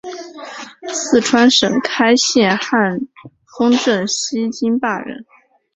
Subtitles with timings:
[0.91, 3.01] 四川省开县汉
[3.59, 5.27] 丰镇西津坝人。